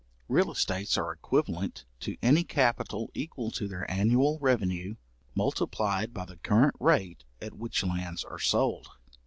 Real 0.27 0.51
estates 0.51 0.97
are 0.97 1.11
equivalent 1.11 1.85
to 1.99 2.17
any 2.23 2.43
capital 2.43 3.11
equal 3.13 3.51
to 3.51 3.67
their 3.67 3.85
annual 3.87 4.39
revenue, 4.39 4.95
multiplied 5.35 6.11
by 6.11 6.25
the 6.25 6.37
current 6.37 6.73
rate 6.79 7.23
at 7.39 7.53
which 7.53 7.83
lands 7.83 8.23
are 8.23 8.39
sold. 8.39 8.87